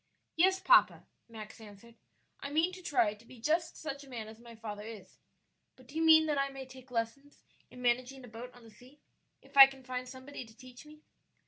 "Yes, 0.35 0.59
papa," 0.59 1.05
Max 1.29 1.61
answered; 1.61 1.93
"I 2.39 2.49
mean 2.49 2.71
to 2.73 2.81
try 2.81 3.13
to 3.13 3.23
be 3.23 3.39
just 3.39 3.77
such 3.77 4.03
a 4.03 4.09
man 4.09 4.27
as 4.27 4.39
my 4.39 4.55
father 4.55 4.81
is; 4.81 5.19
but 5.75 5.85
do 5.85 5.93
you 5.93 6.01
mean 6.01 6.25
that 6.25 6.39
I 6.39 6.49
may 6.49 6.65
take 6.65 6.89
lessons 6.89 7.43
in 7.69 7.83
managing 7.83 8.25
a 8.25 8.27
boat 8.27 8.51
on 8.55 8.63
the 8.63 8.71
sea, 8.71 8.99
if 9.43 9.55
I 9.55 9.67
can 9.67 9.83
find 9.83 10.09
somebody 10.09 10.43
to 10.43 10.57
teach 10.57 10.87
me?" 10.87 11.03